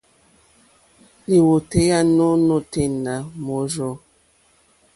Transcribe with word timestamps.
Lìwòtéyá 1.27 1.97
nù 2.15 2.27
nôténá 2.47 3.13
mòrzô. 3.45 3.89